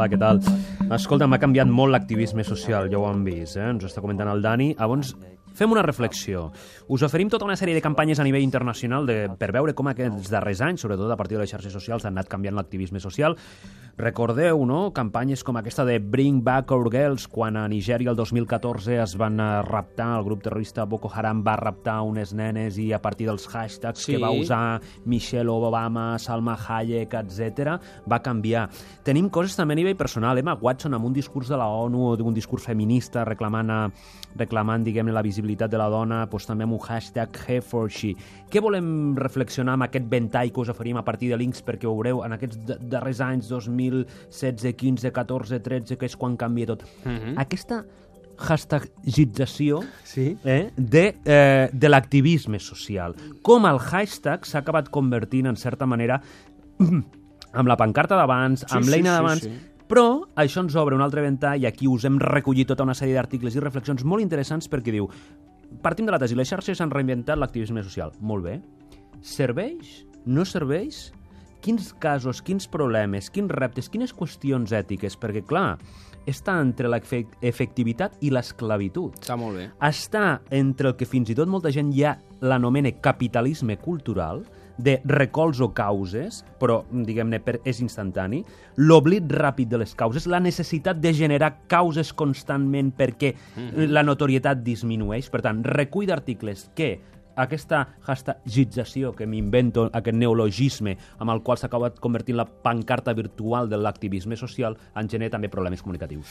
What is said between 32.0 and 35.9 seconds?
o d'un discurs feminista reclamant, a, reclamant diguem la visibilitat de la